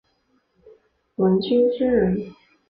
[1.17, 2.33] 王沂孙人。